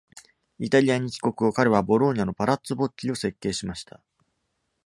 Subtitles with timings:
[0.57, 4.01] イタリアに帰国後、彼はボローニャの Palazzo Bocchi を設計しました。